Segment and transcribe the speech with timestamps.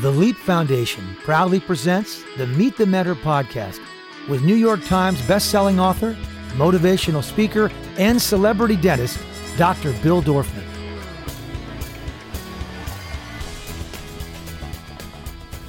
[0.00, 3.80] The Leap Foundation proudly presents the Meet the Mentor podcast
[4.28, 6.16] with New York Times bestselling author,
[6.52, 9.18] motivational speaker, and celebrity dentist,
[9.56, 9.92] Dr.
[9.94, 10.62] Bill Dorfman.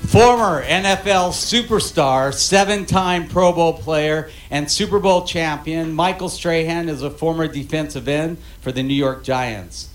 [0.09, 7.01] Former NFL superstar, seven time Pro Bowl player, and Super Bowl champion, Michael Strahan is
[7.01, 9.89] a former defensive end for the New York Giants.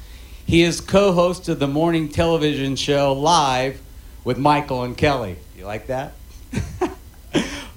[0.44, 3.80] He is co host of the morning television show Live
[4.24, 5.36] with Michael and Kelly.
[5.56, 6.14] You like that?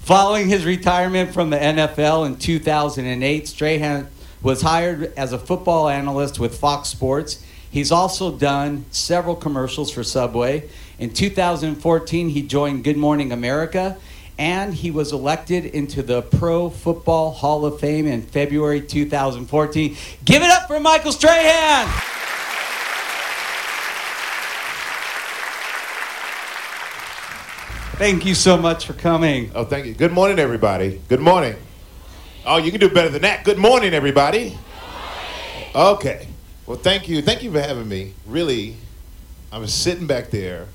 [0.00, 4.08] Following his retirement from the NFL in 2008, Strahan
[4.42, 7.44] was hired as a football analyst with Fox Sports.
[7.70, 10.68] He's also done several commercials for Subway.
[10.98, 13.98] In 2014, he joined Good Morning America
[14.38, 19.96] and he was elected into the Pro Football Hall of Fame in February 2014.
[20.24, 22.17] Give it up for Michael Strahan!
[27.98, 29.50] Thank you so much for coming.
[29.56, 29.92] Oh, thank you.
[29.92, 31.00] Good morning, everybody.
[31.08, 31.56] Good morning.
[32.46, 33.42] Oh, you can do better than that.
[33.42, 34.56] Good morning, everybody.
[35.74, 36.28] Okay.
[36.64, 37.22] Well, thank you.
[37.22, 38.12] Thank you for having me.
[38.24, 38.76] Really,
[39.50, 40.68] I was sitting back there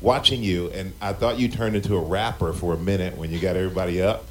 [0.00, 3.38] watching you, and I thought you turned into a rapper for a minute when you
[3.38, 4.24] got everybody up.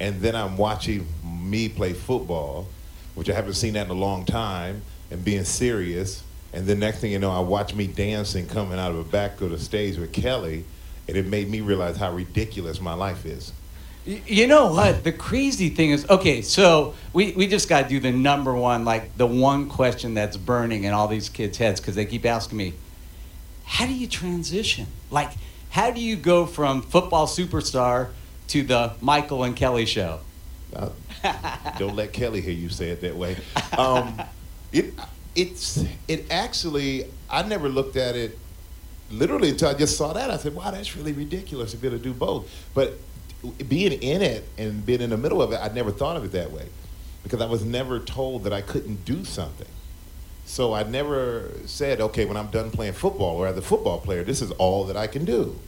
[0.00, 2.66] And then I'm watching me play football,
[3.14, 6.24] which I haven't seen that in a long time, and being serious.
[6.52, 9.40] And the next thing you know, I watch me dancing coming out of the back
[9.40, 10.64] of the stage with Kelly
[11.08, 13.52] and it made me realize how ridiculous my life is.
[14.06, 15.02] You know what?
[15.02, 18.84] The crazy thing is, okay, so we, we just got to do the number one,
[18.84, 22.58] like the one question that's burning in all these kids' heads because they keep asking
[22.58, 22.74] me,
[23.64, 24.86] how do you transition?
[25.10, 25.30] Like,
[25.70, 28.10] how do you go from football superstar
[28.48, 30.20] to the Michael and Kelly show?
[30.76, 30.90] Uh,
[31.78, 33.38] don't let Kelly hear you say it that way.
[33.78, 34.20] Um,
[34.70, 34.92] it,
[35.34, 38.38] it's, it actually, I never looked at it
[39.10, 41.98] literally until I just saw that, I said, wow, that's really ridiculous to be able
[41.98, 42.50] to do both.
[42.74, 42.94] But
[43.68, 46.32] being in it and being in the middle of it, I never thought of it
[46.32, 46.68] that way
[47.22, 49.66] because I was never told that I couldn't do something.
[50.46, 54.22] So I never said, okay, when I'm done playing football or as a football player,
[54.22, 55.58] this is all that I can do.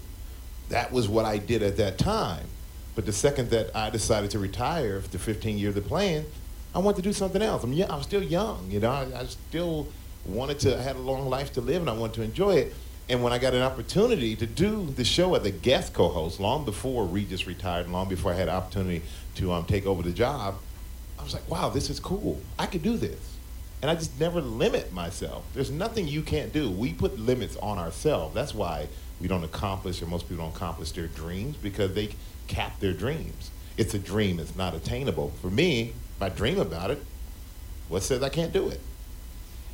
[0.69, 2.47] That was what I did at that time.
[2.95, 6.27] But the second that I decided to retire after 15 years of playing,
[6.75, 7.65] I wanted to do something else.
[7.65, 8.91] I'm, young, I was still young, you know.
[8.91, 9.89] I, I still
[10.27, 12.75] wanted to, I had a long life to live and I wanted to enjoy it.
[13.09, 16.65] And when I got an opportunity to do the show as a guest co-host, long
[16.65, 19.03] before Regis retired, long before I had an opportunity
[19.37, 20.57] to um, take over the job,
[21.19, 22.41] I was like, wow, this is cool.
[22.59, 23.37] I could do this.
[23.81, 25.45] And I just never limit myself.
[25.55, 26.69] There's nothing you can't do.
[26.69, 28.35] We put limits on ourselves.
[28.35, 28.89] That's why
[29.21, 32.11] we don't accomplish, or most people don't accomplish their dreams, because they
[32.49, 33.51] cap their dreams.
[33.77, 34.41] It's a dream.
[34.41, 35.33] It's not attainable.
[35.41, 37.05] For me, if I dream about it,
[37.89, 38.81] what says I can't do it?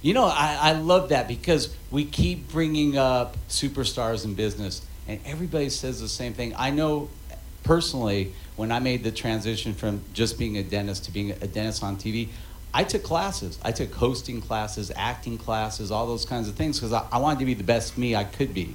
[0.03, 5.21] You know, I, I love that because we keep bringing up superstars in business, and
[5.25, 6.55] everybody says the same thing.
[6.57, 7.09] I know
[7.63, 11.85] personally, when I made the transition from just being a dentist to being a dentist
[11.85, 12.29] on TV,
[12.75, 13.59] I took classes.
[13.63, 17.39] I took hosting classes, acting classes, all those kinds of things because I, I wanted
[17.39, 18.75] to be the best me I could be.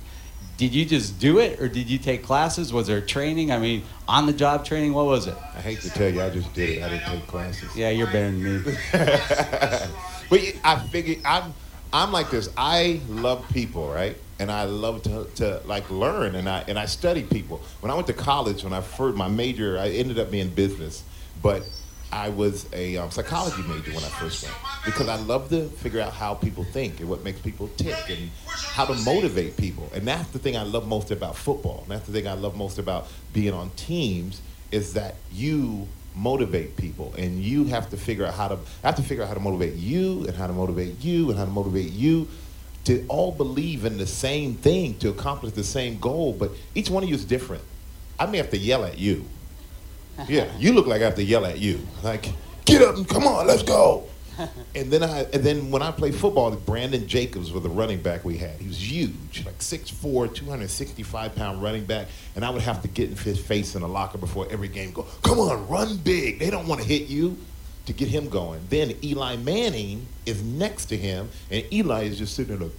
[0.55, 2.73] Did you just do it, or did you take classes?
[2.73, 3.51] Was there training?
[3.51, 4.93] I mean, on the job training?
[4.93, 5.35] What was it?
[5.55, 6.83] I hate to tell you, I just did it.
[6.83, 7.75] I didn't take classes.
[7.75, 8.77] Yeah, you're better than me.
[10.29, 11.53] But I figured I'm
[11.93, 12.49] I'm like this.
[12.57, 14.17] I love people, right?
[14.39, 17.61] And I love to, to like learn and I and I study people.
[17.81, 21.03] When I went to college, when I first my major, I ended up being business,
[21.41, 21.63] but
[22.11, 24.55] I was a um, psychology major when I first went
[24.85, 28.29] because I love to figure out how people think and what makes people tick and
[28.47, 29.89] how to motivate people.
[29.93, 31.79] And that's the thing I love most about football.
[31.83, 35.87] And that's the thing I love most about being on teams is that you
[36.17, 37.13] motivate people.
[37.17, 39.75] And you have to figure out how to have to figure out how to motivate
[39.75, 42.27] you and how to motivate you and how to motivate you
[42.85, 46.33] to all believe in the same thing to accomplish the same goal.
[46.33, 47.63] But each one of you is different.
[48.19, 49.25] I may have to yell at you.
[50.27, 51.79] Yeah you look like i have to yell at you.
[52.03, 52.29] Like
[52.65, 54.03] get up and come on let's go
[54.75, 58.23] and then I and then when I played football, Brandon Jacobs was the running back
[58.23, 58.59] we had.
[58.59, 63.09] He was huge, like 6'4", 265 pound running back, and I would have to get
[63.09, 64.91] in his face in the locker before every game.
[64.91, 66.39] Go, come on, run big.
[66.39, 67.37] They don't want to hit you
[67.85, 68.61] to get him going.
[68.69, 72.77] Then Eli Manning is next to him, and Eli is just sitting there like.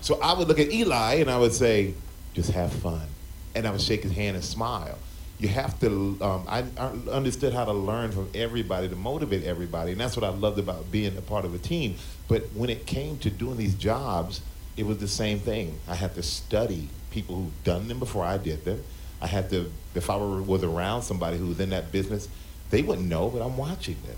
[0.00, 1.94] so I would look at Eli and I would say,
[2.34, 3.06] just have fun,
[3.54, 4.98] and I would shake his hand and smile
[5.40, 9.92] you have to um, I, I, understood how to learn from everybody to motivate everybody
[9.92, 11.96] and that's what i loved about being a part of a team.
[12.28, 14.42] But when it came to doing these jobs
[14.76, 15.78] it was the same thing.
[15.88, 18.82] I had to study people who've done them before i did them.
[19.20, 22.28] I had to if i were, was around somebody who was in that business
[22.70, 24.16] they wouldn't know but i'm watching them.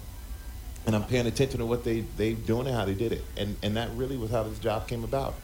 [0.86, 3.24] And i'm paying attention to what they they doing and how they did it.
[3.36, 5.34] And and that really was how this job came about.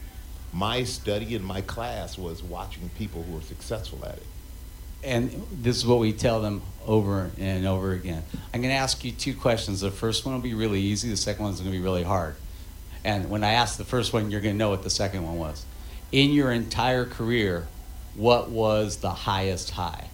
[0.52, 4.26] My study in my class was watching people who were successful at it.
[5.04, 8.24] And this is what we tell them over and over again.
[8.52, 9.80] I'm going to ask you two questions.
[9.80, 11.10] The first one will be really easy.
[11.10, 12.34] The second one's going to be really hard.
[13.04, 15.38] And when I ask the first one, you're going to know what the second one
[15.38, 15.64] was.
[16.10, 17.68] In your entire career,
[18.14, 20.08] what was the highest high?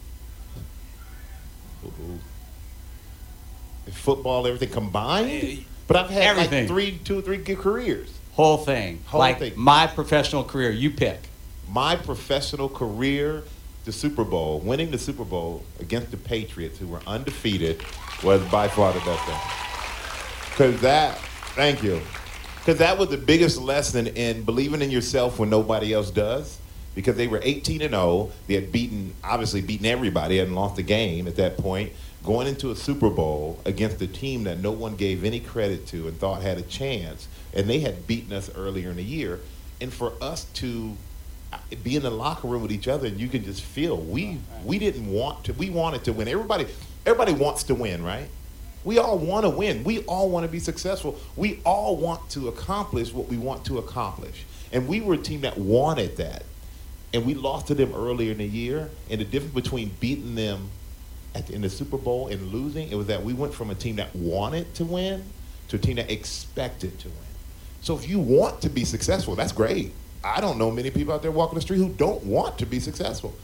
[3.90, 5.64] Football, everything combined.
[5.86, 6.64] But I've had everything.
[6.64, 8.12] like three, two or three good careers.
[8.32, 9.00] Whole thing.
[9.06, 9.52] Whole like thing.
[9.56, 11.20] my professional career, you pick.
[11.68, 13.44] My professional career,
[13.84, 17.82] the Super Bowl, winning the Super Bowl against the Patriots, who were undefeated,
[18.22, 19.38] was by far the best thing.
[20.50, 21.18] Because that,
[21.54, 22.00] thank you.
[22.58, 26.58] Because that was the biggest lesson in believing in yourself when nobody else does.
[26.94, 30.82] Because they were 18 and 0, they had beaten, obviously beaten everybody, hadn't lost a
[30.82, 31.92] game at that point.
[32.22, 36.08] Going into a Super Bowl against a team that no one gave any credit to
[36.08, 39.40] and thought had a chance, and they had beaten us earlier in the year.
[39.80, 40.96] And for us to
[41.82, 44.78] be in the locker room with each other, and you can just feel we we
[44.78, 46.28] didn't want to, we wanted to win.
[46.28, 46.66] Everybody
[47.06, 48.28] everybody wants to win, right?
[48.84, 49.82] We all want to win.
[49.82, 51.18] We all want to be successful.
[51.36, 54.44] We all want to accomplish what we want to accomplish.
[54.72, 56.44] And we were a team that wanted that.
[57.14, 58.90] And we lost to them earlier in the year.
[59.08, 60.70] And the difference between beating them
[61.34, 63.74] at the, in the Super Bowl and losing, it was that we went from a
[63.74, 65.24] team that wanted to win
[65.68, 67.16] to a team that expected to win.
[67.80, 69.92] So if you want to be successful, that's great.
[70.24, 72.80] I don't know many people out there walking the street who don't want to be
[72.80, 73.34] successful,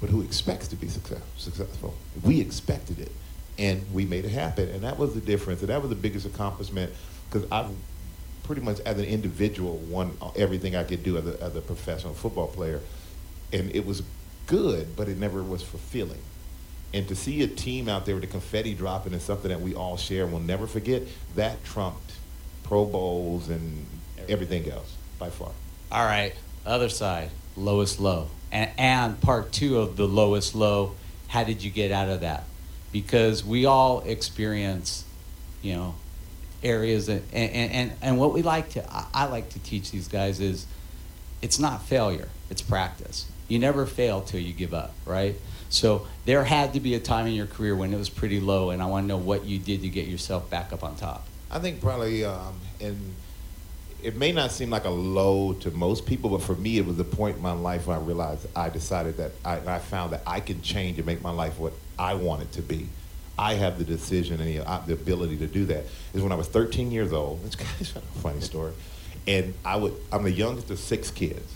[0.00, 1.94] but who expects to be success, successful.
[2.22, 3.12] We expected it,
[3.58, 6.24] and we made it happen, and that was the difference, and that was the biggest
[6.24, 6.92] accomplishment
[7.28, 7.70] because I've
[8.44, 12.14] pretty much as an individual won everything I could do as a, as a professional
[12.14, 12.80] football player,
[13.52, 14.02] and it was
[14.46, 16.20] good, but it never was fulfilling.
[16.92, 19.74] And to see a team out there with the confetti dropping is something that we
[19.74, 21.02] all share and will never forget.
[21.36, 22.12] That trumped
[22.64, 23.86] Pro Bowls and
[24.28, 25.52] everything else by far.
[25.92, 26.34] All right,
[26.64, 28.28] other side, lowest low.
[28.52, 30.94] And, and part two of the lowest low,
[31.28, 32.44] how did you get out of that?
[32.92, 35.04] Because we all experience,
[35.62, 35.94] you know,
[36.62, 40.08] areas and, and, and, and what we like to, I, I like to teach these
[40.08, 40.66] guys is
[41.42, 43.26] it's not failure, it's practice.
[43.48, 45.36] You never fail till you give up, right?
[45.70, 48.70] So there had to be a time in your career when it was pretty low,
[48.70, 51.26] and I want to know what you did to get yourself back up on top.
[51.50, 53.14] I think probably, um, and
[54.02, 56.96] it may not seem like a low to most people, but for me, it was
[56.96, 60.22] the point in my life when I realized I decided that I, I found that
[60.26, 62.88] I can change and make my life what I want it to be.
[63.38, 65.84] I have the decision and the, uh, the ability to do that.
[66.12, 67.40] Is when I was 13 years old.
[67.46, 68.72] It's kind of a funny story,
[69.26, 69.94] and I would.
[70.12, 71.54] I'm the youngest of six kids,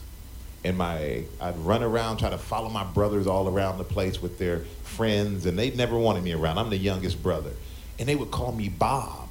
[0.65, 4.39] and my I'd run around trying to follow my brothers all around the place with
[4.39, 6.59] their friends, and they never wanted me around.
[6.59, 7.51] I'm the youngest brother,
[7.99, 9.29] and they would call me Bob.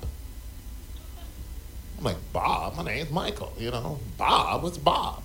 [2.03, 3.97] I'm like, Bob, my name's Michael, you know.
[4.17, 5.23] Bob, what's Bob?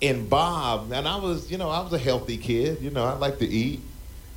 [0.00, 3.14] And Bob, and I was, you know, I was a healthy kid, you know, I
[3.14, 3.80] like to eat.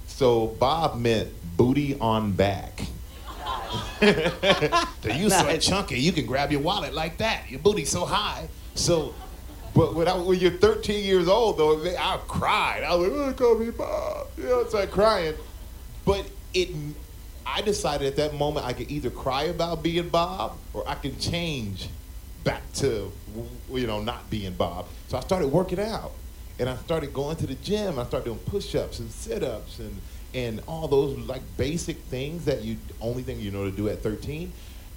[0.07, 2.81] So Bob meant booty on back.
[3.99, 7.43] so you so chunky, you can grab your wallet like that.
[7.47, 8.47] Your booty's so high.
[8.73, 9.13] So,
[9.75, 12.83] but when, I, when you're 13 years old, though, I cried.
[12.83, 14.27] I was like, oh, call me Bob.
[14.37, 15.35] You know, it's like crying.
[16.05, 16.69] But it,
[17.45, 21.17] I decided at that moment I could either cry about being Bob or I can
[21.19, 21.89] change
[22.43, 23.11] back to,
[23.71, 24.87] you know, not being Bob.
[25.07, 26.11] So I started working out.
[26.57, 27.99] And I started going to the gym.
[27.99, 29.99] I started doing push-ups and sit-ups and,
[30.33, 33.99] and all those like basic things that you only thing you know to do at
[34.01, 34.53] 13.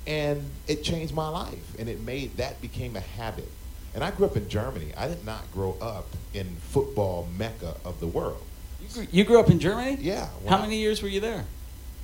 [0.06, 1.74] And it changed my life.
[1.78, 3.48] And it made that became a habit.
[3.94, 4.92] And I grew up in Germany.
[4.96, 8.42] I did not grow up in football mecca of the world.
[8.80, 9.98] You grew, you grew up in Germany?
[10.00, 10.28] Yeah.
[10.46, 11.44] How I- many years were you there?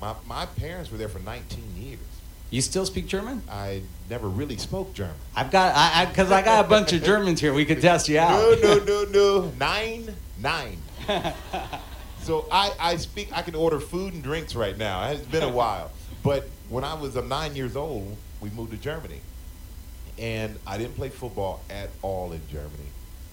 [0.01, 1.99] My, my parents were there for 19 years.
[2.51, 3.41] You still speak German?
[3.49, 5.15] I never really spoke German.
[5.35, 7.53] I've got, I, because I, got a bunch of Germans here.
[7.53, 8.39] We could test you out.
[8.61, 9.51] No, no, no, no.
[9.59, 10.77] Nine, nine.
[12.21, 15.09] so I, I speak, I can order food and drinks right now.
[15.09, 15.91] It's been a while.
[16.23, 19.21] But when I was nine years old, we moved to Germany.
[20.17, 22.89] And I didn't play football at all in Germany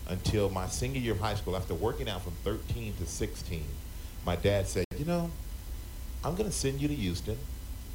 [0.08, 1.56] until my senior year of high school.
[1.56, 3.64] After working out from 13 to 16,
[4.26, 5.30] my dad said, you know,
[6.24, 7.38] I'm going to send you to Houston.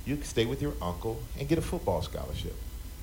[0.06, 2.56] You can stay with your uncle and get a football scholarship.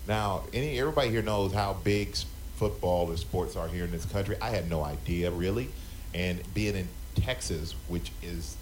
[0.06, 2.16] Now, any everybody here knows how big
[2.56, 4.36] football or sports are here in this country.
[4.40, 5.68] I had no idea really,
[6.14, 8.56] and being in Texas, which is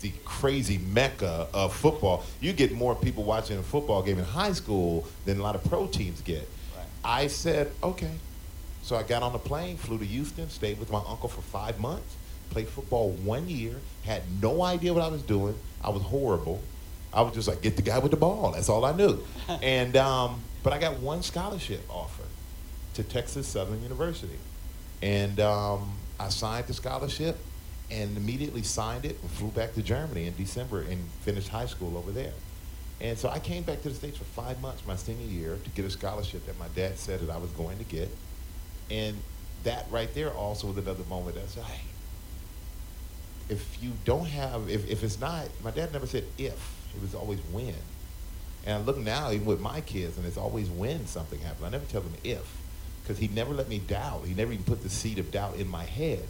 [0.00, 4.52] the crazy mecca of football, you get more people watching a football game in high
[4.52, 6.48] school than a lot of pro teams get.
[6.76, 6.86] Right.
[7.04, 8.12] I said, okay.
[8.82, 11.80] So I got on the plane, flew to Houston, stayed with my uncle for five
[11.80, 12.14] months,
[12.50, 13.74] played football one year,
[14.04, 15.54] had no idea what I was doing.
[15.82, 16.62] I was horrible.
[17.12, 18.52] I was just like, get the guy with the ball.
[18.52, 19.22] That's all I knew.
[19.62, 22.24] and um, but I got one scholarship offer
[22.94, 24.38] to Texas Southern University.
[25.02, 27.38] And um, I signed the scholarship
[27.90, 31.96] and immediately signed it and flew back to Germany in December and finished high school
[31.96, 32.32] over there.
[33.00, 35.70] And so I came back to the States for five months my senior year to
[35.70, 38.08] get a scholarship that my dad said that I was going to get.
[38.90, 39.16] And
[39.64, 41.80] that right there also was another moment that I said, hey,
[43.48, 47.14] if you don't have, if, if it's not, my dad never said if, it was
[47.14, 47.74] always when.
[48.66, 51.64] And I look now, even with my kids, and it's always when something happens.
[51.64, 52.56] I never tell them if,
[53.02, 54.26] because he never let me doubt.
[54.26, 56.24] He never even put the seed of doubt in my head.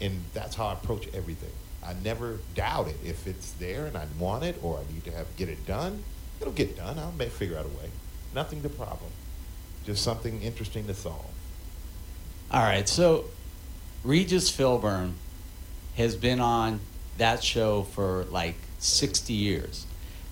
[0.00, 1.52] And that's how I approach everything.
[1.84, 2.96] I never doubt it.
[3.04, 6.04] If it's there and I want it or I need to have get it done,
[6.40, 6.98] it'll get done.
[6.98, 7.90] I'll may figure out a way.
[8.34, 9.10] Nothing the problem.
[9.84, 11.26] Just something interesting to solve.
[12.50, 13.26] All right, so
[14.02, 15.12] Regis Philbin
[15.96, 16.80] has been on
[17.18, 19.86] that show for like 60 years.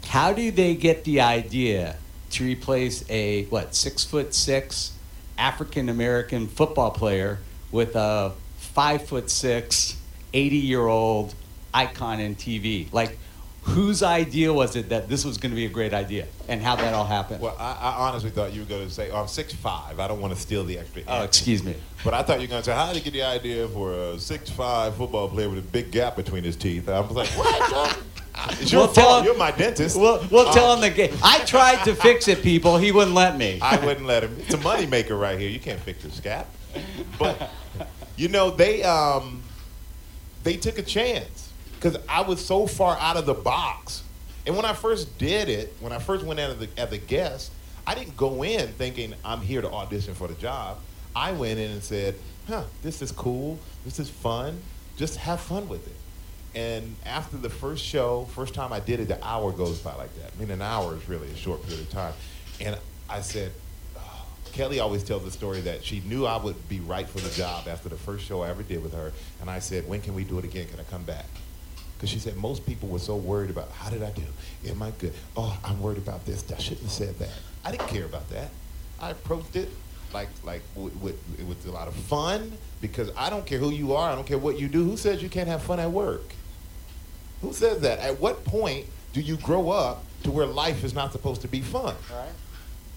[0.06, 1.96] How do they get the idea
[2.30, 4.92] to replace a what six foot six
[5.38, 7.38] African American football player
[7.70, 9.96] with a five foot six
[10.34, 11.34] 80 year old
[11.72, 12.92] icon in TV?
[12.92, 13.18] Like,
[13.62, 16.74] whose idea was it that this was going to be a great idea, and how
[16.76, 17.40] that all happened?
[17.40, 19.98] Well, I, I honestly thought you were going to say, oh, I'm 6'5".
[19.98, 21.02] I don't want to steal the extra.
[21.08, 21.76] oh, excuse me.
[22.04, 23.92] But I thought you were going to say, how did you get the idea for
[23.92, 26.88] a 6'5 football player with a big gap between his teeth?
[26.88, 27.98] I was like, what?
[28.52, 29.20] It's your We'll fault.
[29.20, 29.94] him- You're my dentist.
[29.96, 31.14] We'll, we'll Uh, tell him the game.
[31.22, 32.78] I tried to fix it, people.
[32.78, 33.58] He wouldn't let me.
[33.60, 34.34] I wouldn't let him.
[34.40, 35.50] It's a moneymaker right here.
[35.50, 36.46] You can't fix your scap.
[37.18, 37.50] But
[38.16, 39.42] you know they um,
[40.44, 41.51] they took a chance
[41.82, 44.04] because I was so far out of the box.
[44.46, 46.98] And when I first did it, when I first went in as a, as a
[46.98, 47.50] guest,
[47.86, 50.78] I didn't go in thinking I'm here to audition for the job.
[51.14, 52.14] I went in and said,
[52.46, 53.58] "Huh, this is cool.
[53.84, 54.60] This is fun.
[54.96, 55.96] Just have fun with it."
[56.54, 60.14] And after the first show, first time I did it, the hour goes by like
[60.20, 60.32] that.
[60.34, 62.12] I mean, an hour is really a short period of time.
[62.60, 63.52] And I said,
[63.96, 67.30] oh, Kelly always tells the story that she knew I would be right for the
[67.30, 69.12] job after the first show I ever did with her.
[69.40, 70.66] And I said, when can we do it again?
[70.68, 71.24] Can I come back?
[72.02, 74.24] Because she said most people were so worried about how did I do?
[74.66, 75.12] Am I good?
[75.36, 76.44] Oh, I'm worried about this.
[76.50, 77.28] I shouldn't have said that.
[77.64, 78.50] I didn't care about that.
[79.00, 79.68] I approached it
[80.12, 81.16] like like with, with,
[81.46, 84.10] with a lot of fun because I don't care who you are.
[84.10, 84.82] I don't care what you do.
[84.82, 86.34] Who says you can't have fun at work?
[87.40, 88.00] Who says that?
[88.00, 91.60] At what point do you grow up to where life is not supposed to be
[91.60, 91.94] fun?
[92.10, 92.28] Right.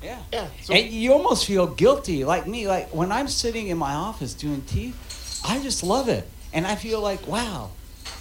[0.02, 0.18] Yeah.
[0.34, 0.48] Yeah.
[0.64, 2.68] So, and you almost feel guilty, like me.
[2.68, 6.74] Like when I'm sitting in my office doing teeth, I just love it, and I
[6.74, 7.70] feel like wow,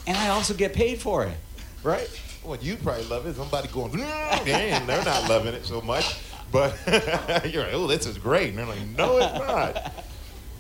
[0.07, 1.37] and I also get paid for it.
[1.83, 2.09] right?
[2.45, 3.37] Well, you probably love it.
[3.37, 6.17] Somebody going, damn, they're not loving it so much.
[6.53, 6.77] But
[7.51, 8.51] you're like, oh, this is great.
[8.51, 9.93] And they're like, no, it's not.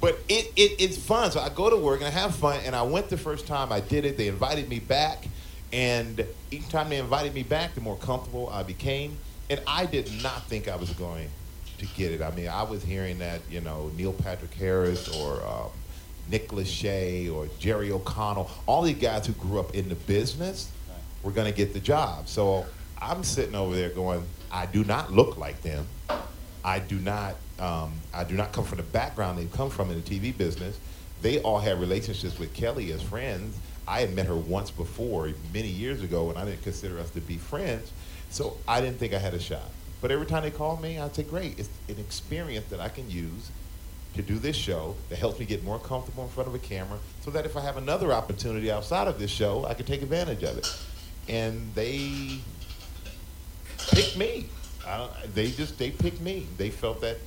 [0.00, 1.30] But it, it, it's fun.
[1.30, 2.60] So I go to work and I have fun.
[2.64, 4.16] And I went the first time I did it.
[4.16, 5.26] They invited me back.
[5.72, 9.16] And each time they invited me back, the more comfortable I became.
[9.50, 11.28] And I did not think I was going
[11.78, 12.22] to get it.
[12.22, 15.70] I mean, I was hearing that, you know, Neil Patrick Harris or um,
[16.30, 20.70] Nick Lachey or Jerry O'Connell, all these guys who grew up in the business
[21.22, 22.28] were going to get the job.
[22.28, 22.66] So
[23.00, 25.86] I'm sitting over there going, I do not look like them.
[26.64, 27.34] I do not.
[27.58, 30.78] Um, I do not come from the background they've come from in the TV business.
[31.22, 33.56] They all had relationships with Kelly as friends.
[33.86, 37.20] I had met her once before, many years ago, and I didn't consider us to
[37.20, 37.92] be friends.
[38.30, 39.70] So I didn't think I had a shot.
[40.00, 41.58] But every time they called me, I'd say, "Great!
[41.58, 43.50] It's an experience that I can use
[44.14, 46.98] to do this show that helps me get more comfortable in front of a camera,
[47.22, 50.42] so that if I have another opportunity outside of this show, I can take advantage
[50.42, 50.68] of it."
[51.28, 52.38] And they
[53.90, 54.46] picked me.
[55.34, 56.46] They just they picked me.
[56.58, 57.18] They felt that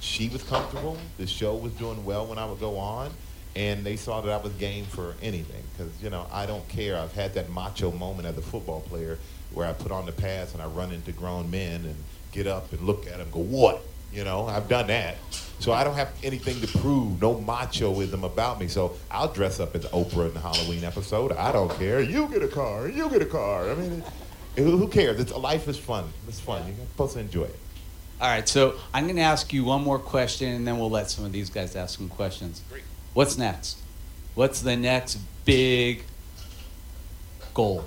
[0.00, 0.96] she was comfortable.
[1.18, 3.12] The show was doing well when I would go on,
[3.54, 5.62] and they saw that I was game for anything.
[5.76, 6.98] Because you know I don't care.
[6.98, 9.18] I've had that macho moment as a football player
[9.52, 11.96] where I put on the pads and I run into grown men and
[12.32, 13.82] get up and look at them, go what?
[14.12, 15.16] You know, I've done that.
[15.60, 17.20] So I don't have anything to prove.
[17.20, 18.66] No machoism about me.
[18.66, 21.32] So I'll dress up as Oprah in the Halloween episode.
[21.32, 22.00] I don't care.
[22.00, 22.88] You get a car.
[22.88, 23.70] You get a car.
[23.70, 24.02] I mean,
[24.56, 25.20] it, who who cares?
[25.20, 26.10] It's, life is fun.
[26.26, 26.66] It's fun.
[26.66, 27.58] You're supposed to enjoy it.
[28.20, 31.08] All right, so I'm going to ask you one more question, and then we'll let
[31.08, 32.62] some of these guys ask some questions.
[32.68, 32.82] Great.
[33.14, 33.78] What's next?
[34.34, 36.04] What's the next big
[37.54, 37.84] goal?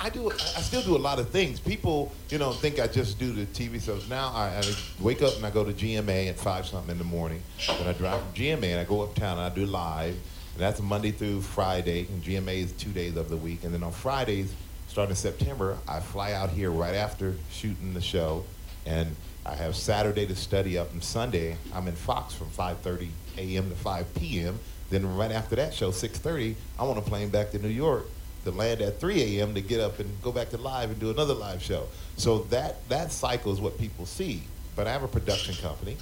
[0.00, 0.30] I do.
[0.30, 1.58] I still do a lot of things.
[1.58, 4.08] People, you know, think I just do the TV shows.
[4.08, 4.62] Now I, I
[5.00, 7.42] wake up and I go to GMA at five something in the morning.
[7.66, 10.14] Then I drive from GMA and I go uptown and I do live.
[10.14, 12.06] And that's Monday through Friday.
[12.12, 13.64] And GMA is two days of the week.
[13.64, 14.54] And then on Fridays,
[14.86, 18.44] starting September, I fly out here right after shooting the show,
[18.86, 20.92] and I have Saturday to study up.
[20.92, 23.68] And Sunday, I'm in Fox from 5:30 a.m.
[23.70, 24.60] to 5 p.m.
[24.90, 28.06] Then right after that show, 6:30, I want a plane back to New York
[28.44, 29.54] to land at 3 a.m.
[29.54, 31.86] to get up and go back to live and do another live show.
[32.16, 34.42] So that that cycle is what people see.
[34.76, 35.96] but I have a production company.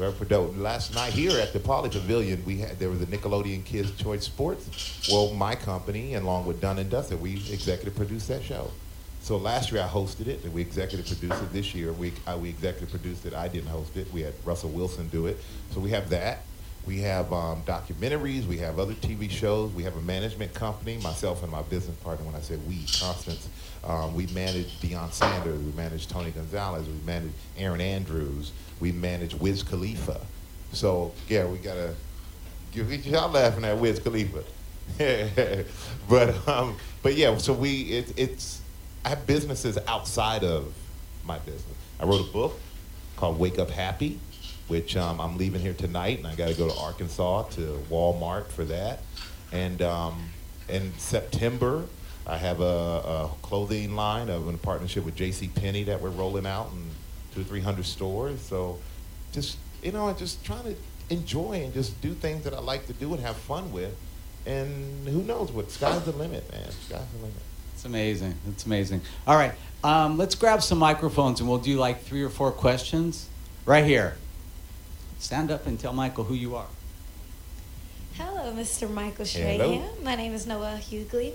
[0.00, 0.10] I
[0.56, 4.24] last night here at the Pauley Pavilion, we had there was a Nickelodeon Kids Choice
[4.24, 5.08] Sports.
[5.10, 8.70] Well, my company, along with Done and Dusted, we executive produced that show.
[9.20, 11.52] So last year I hosted it, and we executive produced it.
[11.52, 13.34] This year we uh, we executive produced it.
[13.34, 14.12] I didn't host it.
[14.12, 15.38] We had Russell Wilson do it.
[15.72, 16.40] So we have that.
[16.86, 18.46] We have um, documentaries.
[18.46, 19.72] We have other TV shows.
[19.72, 20.98] We have a management company.
[20.98, 22.26] Myself and my business partner.
[22.26, 23.48] When I say we, Constance,
[23.84, 25.60] um, we manage Deion Sanders.
[25.60, 26.86] We manage Tony Gonzalez.
[26.86, 28.52] We manage Erin Andrews.
[28.80, 30.20] We manage Wiz Khalifa.
[30.72, 31.94] So yeah, we gotta.
[32.72, 34.42] Y'all laughing at Wiz Khalifa,
[36.08, 37.36] but um, but yeah.
[37.38, 38.60] So we it, it's
[39.04, 40.74] I have businesses outside of
[41.24, 41.76] my business.
[42.00, 42.58] I wrote a book
[43.16, 44.18] called Wake Up Happy
[44.68, 48.48] which um, I'm leaving here tonight, and I got to go to Arkansas to Walmart
[48.48, 49.00] for that.
[49.52, 50.28] And um,
[50.68, 51.84] in September,
[52.26, 55.48] I have a, a clothing line of, in a partnership with J.C.
[55.48, 56.90] Penney that we're rolling out in
[57.34, 58.40] two or three hundred stores.
[58.40, 58.78] So,
[59.32, 60.76] just you know, just trying to
[61.10, 63.94] enjoy and just do things that I like to do and have fun with.
[64.46, 65.70] And who knows what?
[65.70, 66.70] Sky's the limit, man.
[66.70, 67.42] Sky's the limit.
[67.74, 68.34] It's amazing.
[68.48, 69.02] It's amazing.
[69.26, 69.52] All right,
[69.82, 73.28] um, let's grab some microphones and we'll do like three or four questions
[73.66, 74.16] right here.
[75.24, 76.66] Stand up and tell Michael who you are.
[78.12, 78.90] Hello, Mr.
[78.90, 79.82] Michael Strahan.
[80.02, 81.32] My name is Noah Hughley.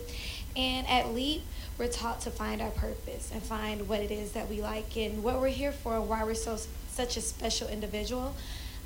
[0.55, 1.41] And at LEAP,
[1.79, 5.23] we're taught to find our purpose and find what it is that we like and
[5.23, 6.55] what we're here for and why we're so
[6.91, 8.35] such a special individual.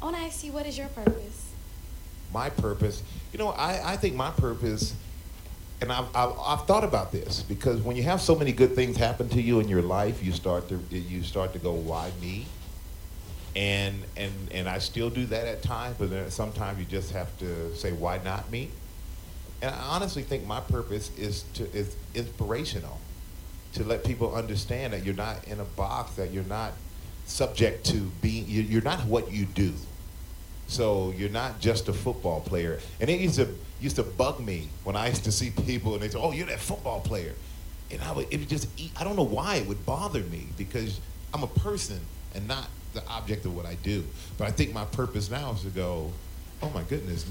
[0.02, 1.50] I want to ask you, what is your purpose?
[2.34, 4.96] my purpose you know i, I think my purpose
[5.82, 8.98] and I've, I've, I've thought about this because when you have so many good things
[8.98, 12.48] happen to you in your life you start to you start to go why me
[13.56, 17.36] and and and i still do that at times but then sometimes you just have
[17.40, 18.70] to say why not me?
[19.62, 23.00] And i honestly think my purpose is to is inspirational
[23.74, 26.74] to let people understand that you're not in a box that you're not
[27.26, 29.74] subject to being you- you're not what you do.
[30.68, 32.80] So you're not just a football player.
[33.00, 36.02] And it used to used to bug me when I used to see people and
[36.04, 37.36] they say, "Oh, you're that football player,"
[37.92, 40.48] and I would it would just eat, I don't know why it would bother me
[40.58, 41.00] because
[41.34, 42.00] I'm a person
[42.34, 44.04] and not the object of what I do.
[44.38, 46.12] But I think my purpose now is to go,
[46.62, 47.26] "Oh my goodness."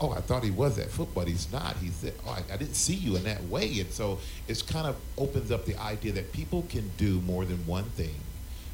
[0.00, 1.24] Oh, I thought he was that football.
[1.24, 1.76] He's not.
[1.76, 2.04] He's.
[2.26, 3.78] Oh, I, I didn't see you in that way.
[3.80, 7.64] And so it's kind of opens up the idea that people can do more than
[7.66, 8.16] one thing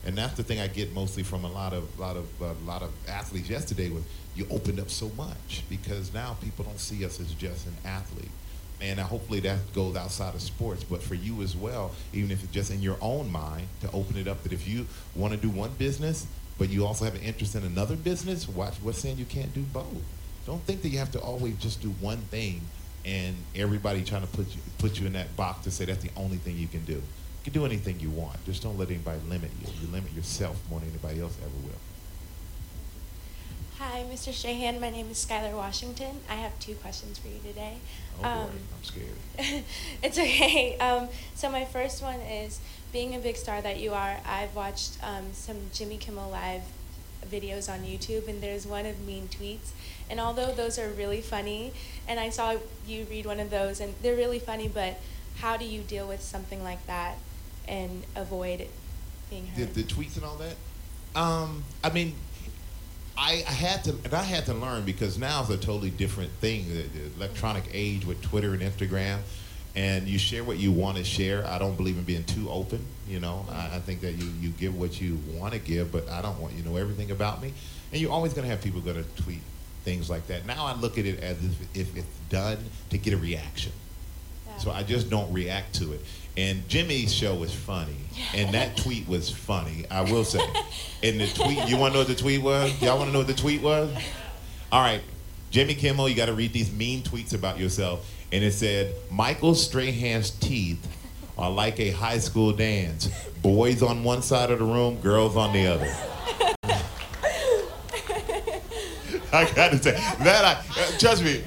[0.04, 2.82] and that's the thing I get mostly from a lot of lot of uh, lot
[2.82, 4.02] of athletes yesterday was
[4.34, 8.30] you opened up so much because now people don't see us as just an athlete.
[8.80, 12.52] And hopefully that goes outside of sports, but for you as well, even if it's
[12.52, 15.50] just in your own mind, to open it up that if you want to do
[15.50, 16.26] one business,
[16.58, 19.62] but you also have an interest in another business, watch what's saying you can't do
[19.62, 19.86] both.
[20.46, 22.62] Don't think that you have to always just do one thing
[23.04, 26.10] and everybody trying to put you put you in that box to say that's the
[26.16, 26.94] only thing you can do.
[26.94, 27.02] You
[27.44, 28.44] can do anything you want.
[28.44, 29.72] Just don't let anybody limit you.
[29.80, 31.78] You limit yourself more than anybody else ever will.
[33.80, 34.30] Hi, Mr.
[34.30, 34.78] Strahan.
[34.78, 36.20] My name is Skylar Washington.
[36.28, 37.78] I have two questions for you today.
[38.18, 39.64] Oh boy, Um, I'm scared.
[40.02, 40.76] it's okay.
[40.76, 42.60] Um, so my first one is
[42.92, 44.18] being a big star that you are.
[44.26, 46.60] I've watched um, some Jimmy Kimmel Live
[47.26, 49.70] videos on YouTube, and there's one of mean tweets.
[50.10, 51.72] And although those are really funny,
[52.06, 55.00] and I saw you read one of those, and they're really funny, but
[55.38, 57.16] how do you deal with something like that
[57.66, 58.68] and avoid
[59.30, 59.72] being the, hurt?
[59.72, 60.56] the tweets and all that.
[61.18, 62.14] Um, I mean,
[63.16, 66.68] I, had to, and I had to learn because now it's a totally different thing.
[66.68, 69.18] The, the electronic age with Twitter and Instagram,
[69.76, 71.46] and you share what you want to share.
[71.46, 72.84] I don't believe in being too open.
[73.06, 76.08] You know, I, I think that you you give what you want to give, but
[76.08, 77.52] I don't want you know everything about me.
[77.92, 79.42] And you're always going to have people going to tweet
[79.84, 80.46] things like that.
[80.46, 82.58] Now I look at it as if, if it's done
[82.90, 83.72] to get a reaction.
[84.60, 86.00] So I just don't react to it.
[86.36, 87.96] And Jimmy's show was funny,
[88.34, 89.84] and that tweet was funny.
[89.90, 90.40] I will say.
[91.02, 92.80] And the tweet, you want to know what the tweet was?
[92.80, 93.90] Y'all want to know what the tweet was?
[94.70, 95.00] All right,
[95.50, 98.08] Jimmy Kimmel, you got to read these mean tweets about yourself.
[98.32, 100.86] And it said, Michael Strahan's teeth
[101.36, 103.08] are like a high school dance.
[103.42, 105.92] Boys on one side of the room, girls on the other.
[109.32, 110.62] I gotta say that I
[110.98, 111.42] trust me.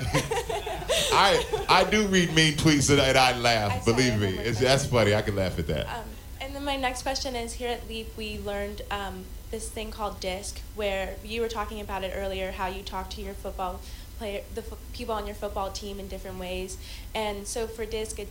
[1.13, 3.82] I I do read mean tweets and I, and I laugh.
[3.82, 5.13] I believe me, it's, that's funny.
[5.13, 5.88] I can laugh at that.
[5.88, 6.04] Um,
[6.41, 10.19] and then my next question is here at Leap, we learned um, this thing called
[10.19, 13.80] DISC, where you were talking about it earlier, how you talk to your football
[14.17, 16.78] player, the fo- people on your football team in different ways.
[17.15, 18.28] And so for DISC, it,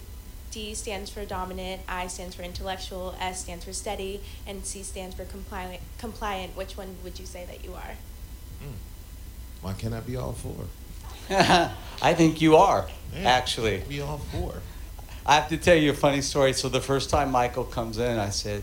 [0.50, 5.14] D stands for dominant, I stands for intellectual, S stands for steady, and C stands
[5.14, 5.80] for compliant.
[5.98, 6.54] Compliant.
[6.56, 7.96] Which one would you say that you are?
[9.62, 10.66] Why can't I be all four?
[12.02, 13.82] I think you are, Yeah, actually.
[13.88, 14.54] be all four.
[15.24, 16.52] I have to tell you a funny story.
[16.52, 18.62] So the first time Michael comes in, I said,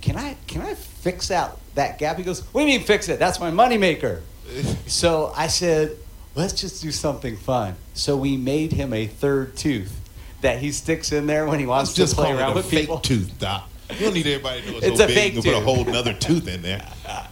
[0.00, 2.16] can I can I fix that that gap?
[2.18, 3.18] He goes, what do you mean fix it?
[3.18, 4.20] That's my moneymaker.
[4.86, 5.96] so I said,
[6.34, 7.76] let's just do something fun.
[7.94, 10.00] So we made him a third tooth
[10.40, 12.52] that he sticks in there when he wants Let's just to play call it around
[12.52, 12.98] a with fake people.
[12.98, 13.68] tooth, Doc.
[13.90, 15.62] You don't need everybody to know it's, It's so a big fake you can put
[15.62, 16.86] a whole another tooth in there.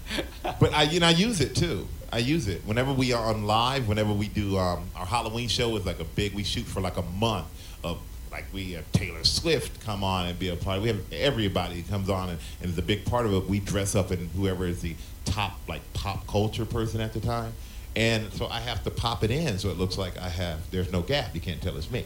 [0.60, 1.86] But I, you know, I use it too.
[2.12, 3.88] I use it whenever we are on live.
[3.88, 6.34] Whenever we do um, our Halloween show is like a big.
[6.34, 7.46] We shoot for like a month
[7.82, 7.98] of
[8.30, 10.82] like we have Taylor Swift come on and be a part.
[10.82, 13.48] We have everybody comes on and, and is a big part of it.
[13.48, 14.94] We dress up in whoever is the
[15.24, 17.54] top like pop culture person at the time,
[17.96, 20.70] and so I have to pop it in so it looks like I have.
[20.70, 21.34] There's no gap.
[21.34, 22.04] You can't tell it's me.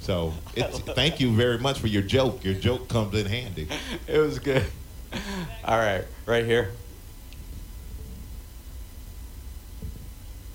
[0.00, 2.44] So it's, thank you very much for your joke.
[2.44, 3.68] Your joke comes in handy.
[4.06, 4.66] It was good.
[5.64, 6.72] All right, right here.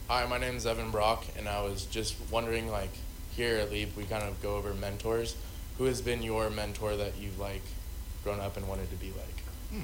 [0.08, 2.92] Hi, my name is Evan Brock, and I was just wondering, like,
[3.36, 5.36] here at Leap, we kind of go over mentors.
[5.80, 7.64] Who has been your mentor that you've, like,
[8.24, 9.82] grown up and wanted to be like?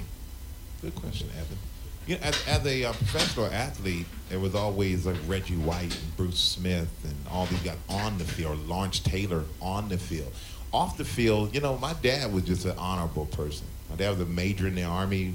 [0.80, 1.58] Good question, Evan.
[2.06, 6.16] You know, as, as a uh, professional athlete, there was always like Reggie White and
[6.16, 10.32] Bruce Smith and all these guys on the field, or Lawrence Taylor on the field.
[10.72, 13.66] Off the field, you know, my dad was just an honorable person.
[13.92, 15.34] My dad was a major in the Army,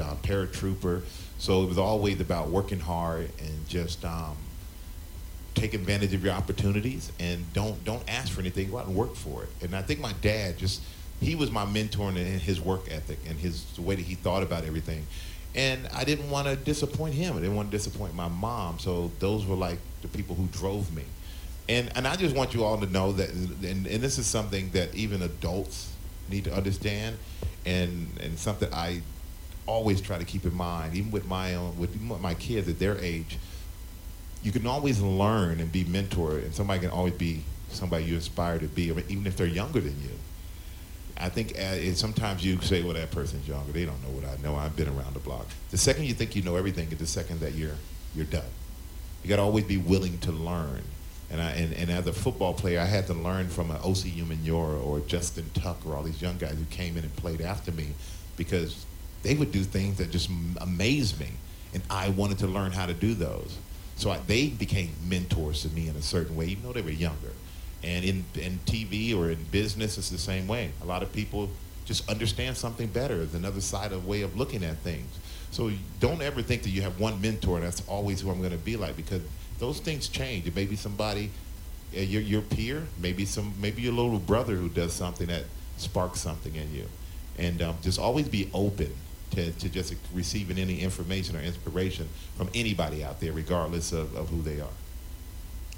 [0.00, 1.02] uh, paratrooper,
[1.36, 4.34] so it was always about working hard and just um,
[5.54, 8.70] take advantage of your opportunities and don't don't ask for anything.
[8.70, 9.50] Go out and work for it.
[9.60, 10.80] And I think my dad just
[11.20, 14.42] he was my mentor in his work ethic and his the way that he thought
[14.42, 15.06] about everything.
[15.54, 17.36] And I didn't want to disappoint him.
[17.36, 18.78] I didn't want to disappoint my mom.
[18.78, 21.04] So those were like the people who drove me.
[21.68, 24.70] And and I just want you all to know that and, and this is something
[24.70, 25.92] that even adults
[26.30, 27.18] need to understand
[27.66, 29.02] and and something I
[29.66, 32.96] always try to keep in mind, even with my own with my kids at their
[32.98, 33.38] age
[34.42, 38.58] you can always learn and be mentored, and somebody can always be somebody you aspire
[38.58, 40.10] to be, even if they're younger than you.
[41.16, 44.40] I think uh, sometimes you say, "Well, that person's younger; they don't know what I
[44.40, 44.54] know.
[44.54, 47.40] I've been around the block." The second you think you know everything is the second
[47.40, 47.74] that you're
[48.14, 48.44] you're done.
[49.22, 50.82] You got to always be willing to learn.
[51.30, 54.12] And, I, and, and as a football player, I had to learn from an Osi
[54.12, 57.70] Umenyiora or Justin Tuck or all these young guys who came in and played after
[57.70, 57.88] me
[58.36, 58.86] because
[59.22, 61.28] they would do things that just amazed me.
[61.74, 63.58] And I wanted to learn how to do those.
[63.96, 66.90] So I, they became mentors to me in a certain way, even though they were
[66.90, 67.32] younger.
[67.82, 70.70] And in, in TV or in business, it's the same way.
[70.82, 71.50] A lot of people
[71.84, 73.16] just understand something better.
[73.16, 75.18] There's another side of way of looking at things.
[75.50, 78.52] So don't ever think that you have one mentor and that's always who I'm going
[78.52, 79.22] to be like because
[79.58, 80.46] those things change.
[80.46, 81.30] It may be somebody,
[81.96, 85.44] uh, your, your peer, maybe some, maybe your little brother who does something that
[85.76, 86.84] sparks something in you.
[87.38, 88.92] And um, just always be open
[89.32, 94.28] to, to just receiving any information or inspiration from anybody out there, regardless of, of
[94.30, 94.68] who they are.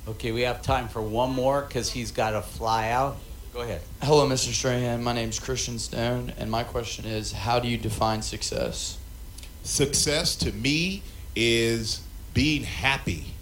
[0.09, 3.19] Okay, we have time for one more because he's got to fly out.
[3.53, 3.83] Go ahead.
[4.03, 4.53] Hello, Mr.
[4.53, 5.03] Strahan.
[5.03, 8.99] My name's Christian Stone, and my question is how do you define success?
[9.62, 11.03] Success to me
[11.37, 12.01] is
[12.33, 13.35] being happy,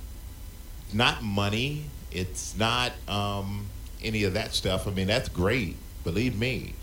[0.94, 1.84] not money.
[2.10, 3.66] It's not um,
[4.02, 4.86] any of that stuff.
[4.86, 6.74] I mean, that's great, believe me.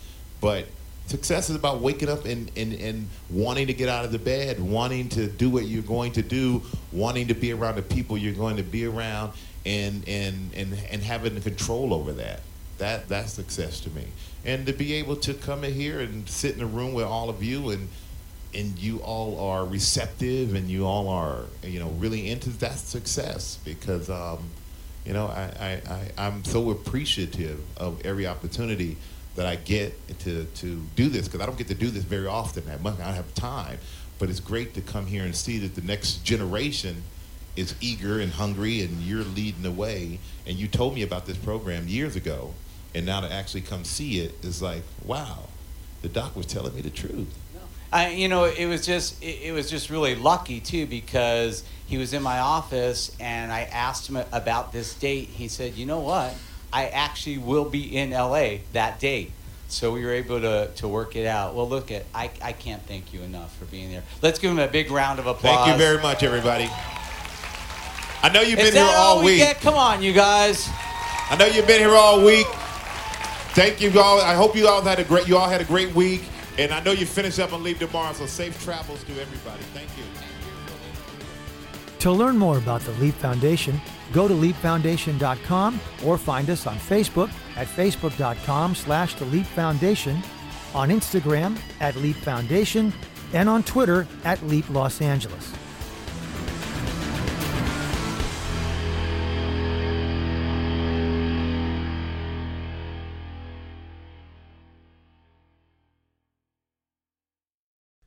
[0.41, 0.65] But
[1.07, 4.59] success is about waking up and, and, and wanting to get out of the bed,
[4.59, 8.33] wanting to do what you're going to do, wanting to be around the people you're
[8.33, 9.33] going to be around,
[9.65, 12.41] and, and, and, and having control over that.
[12.77, 14.05] That, that's success to me.
[14.43, 17.29] And to be able to come in here and sit in a room with all
[17.29, 17.87] of you and
[18.53, 23.59] and you all are receptive and you all are you know really into that success
[23.65, 24.39] because um,
[25.05, 28.97] you know I, I, I, I'm so appreciative of every opportunity
[29.35, 32.27] that I get to, to do this because I don't get to do this very
[32.27, 32.99] often that much.
[32.99, 33.79] I don't have time
[34.17, 37.03] but it's great to come here and see that the next generation
[37.55, 40.19] is eager and hungry and you're leading the way.
[40.45, 42.53] And you told me about this program years ago
[42.93, 45.49] and now to actually come see it is like wow
[46.01, 47.37] the doc was telling me the truth
[47.95, 51.97] I, you know, it was just it, it was just really lucky too because he
[51.97, 55.29] was in my office and I asked him about this date.
[55.29, 56.33] He said, "You know what?
[56.73, 59.31] I actually will be in LA that date."
[59.67, 61.55] So we were able to, to work it out.
[61.55, 64.03] Well, look at I, I can't thank you enough for being there.
[64.21, 65.55] Let's give him a big round of applause.
[65.55, 66.69] Thank you very much, everybody.
[68.21, 69.37] I know you've Is been here all we week.
[69.39, 69.61] get?
[69.61, 70.67] Come on, you guys.
[71.29, 72.47] I know you've been here all week.
[73.55, 74.19] Thank you all.
[74.19, 75.27] I hope you all had a great.
[75.27, 76.23] You all had a great week,
[76.57, 78.13] and I know you finish up and leave tomorrow.
[78.13, 79.63] So safe travels to everybody.
[79.73, 80.03] Thank you.
[81.99, 83.81] To learn more about the Leap Foundation,
[84.13, 90.21] go to leapfoundation.com or find us on Facebook at facebook.com slash the Leap Foundation,
[90.75, 92.93] on Instagram at Leap Foundation,
[93.33, 95.51] and on Twitter at Leap Los Angeles.